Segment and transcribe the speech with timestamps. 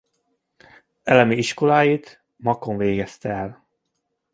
[1.03, 3.67] Elemi iskoláit Makón végezte el.